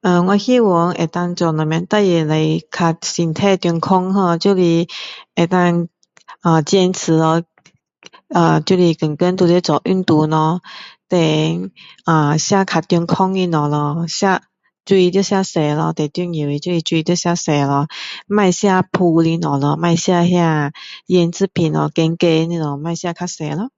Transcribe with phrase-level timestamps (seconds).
[0.00, 4.88] 呃我希望能够做什么事情了会身体健康 ho 就会
[5.48, 7.44] 能够坚持哦
[8.30, 10.60] 啊就是天天都要做运动咯
[11.08, 11.70] then
[12.38, 14.42] 吃较健康的东西咯吃
[14.88, 17.86] 水要吃多咯最重要水要吃多咯
[18.26, 20.12] 不要吃
[21.06, 23.72] 腌制品的东西咯不要吃咸咸的东西不要吃